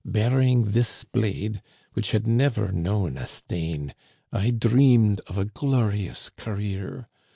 Bearing 0.03 0.63
this 0.71 1.03
blade, 1.03 1.61
which 1.93 2.09
had 2.09 2.25
never 2.25 2.71
known 2.71 3.19
a 3.19 3.27
stain, 3.27 3.93
I 4.33 4.49
dreamed 4.49 5.21
of 5.27 5.37
a 5.37 5.45
glorious 5.45 6.29
career. 6.29 7.07